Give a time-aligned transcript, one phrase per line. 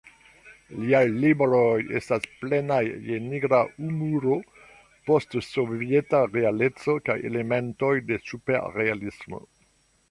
[0.83, 4.39] Liaj libroj estas plenaj je nigra humuro,
[5.11, 9.47] post-sovieta realeco kaj elementoj de superrealismo.